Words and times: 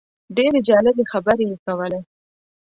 ډېرې 0.35 0.59
جالبې 0.67 1.03
خبرې 1.11 1.45
یې 1.51 1.57
کولې. 1.65 1.99